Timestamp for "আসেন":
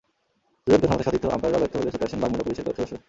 2.07-2.19